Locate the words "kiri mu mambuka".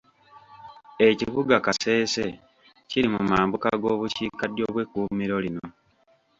2.89-3.69